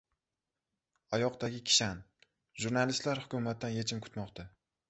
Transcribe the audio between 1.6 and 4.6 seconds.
kishan»: Jurnalistlar hukumatdan yechim kutmoqda